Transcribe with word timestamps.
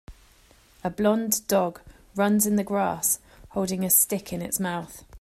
A 0.83 0.89
blond 0.89 1.45
dog 1.47 1.79
runs 2.15 2.47
in 2.47 2.55
the 2.55 2.63
grass 2.63 3.19
holding 3.49 3.83
a 3.83 3.89
stick 3.91 4.33
in 4.33 4.41
its 4.41 4.59
mouth. 4.59 5.05